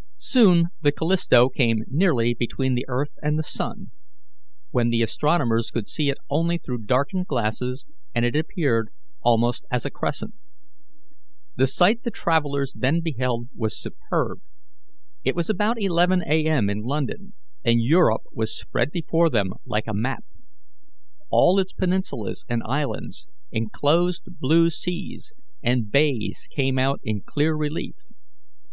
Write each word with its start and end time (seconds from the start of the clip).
'"Soon 0.16 0.70
the 0.82 0.90
Callisto 0.90 1.48
came 1.48 1.84
nearly 1.86 2.34
between 2.34 2.74
the 2.74 2.84
earth 2.88 3.12
and 3.22 3.38
the 3.38 3.44
sun, 3.44 3.92
when 4.72 4.90
the 4.90 5.00
astronomers 5.00 5.70
could 5.70 5.86
see 5.86 6.08
it 6.08 6.18
only 6.28 6.58
through 6.58 6.78
darkened 6.86 7.28
glasses, 7.28 7.86
and 8.12 8.24
it 8.24 8.34
appeared 8.34 8.88
almost 9.20 9.64
as 9.70 9.84
a 9.84 9.90
crescent. 9.92 10.34
The 11.54 11.68
sight 11.68 12.02
the 12.02 12.10
travellers 12.10 12.72
then 12.76 13.00
beheld 13.00 13.48
was 13.54 13.78
superb. 13.80 14.40
It 15.22 15.36
was 15.36 15.48
about 15.48 15.80
11 15.80 16.24
A. 16.26 16.46
M. 16.48 16.68
in 16.68 16.80
London, 16.82 17.34
and 17.64 17.80
Europe 17.80 18.22
was 18.32 18.58
spread 18.58 18.90
before 18.90 19.30
them 19.30 19.52
like 19.64 19.86
a 19.86 19.94
map. 19.94 20.24
All 21.28 21.60
its 21.60 21.72
peninsulas 21.72 22.44
and 22.48 22.60
islands, 22.64 23.28
enclosed 23.52 24.24
blue 24.40 24.68
seas, 24.68 25.32
and 25.62 25.92
bays 25.92 26.48
came 26.50 26.76
out 26.76 27.00
in 27.04 27.20
clear 27.20 27.54
relief. 27.54 27.94